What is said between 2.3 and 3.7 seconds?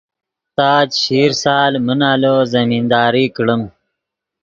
زمینداری کڑیم